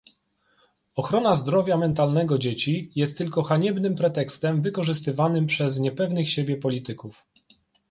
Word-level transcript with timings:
Ochrona 0.95 1.35
zdrowia 1.35 1.77
mentalnego 1.77 2.37
dzieci 2.37 2.91
jest 2.95 3.17
tylko 3.17 3.43
haniebnym 3.43 3.95
pretekstem 3.95 4.61
wykorzystywanym 4.61 5.45
przez 5.45 5.79
niepewnych 5.79 6.31
siebie 6.31 6.57
polityków 6.57 7.25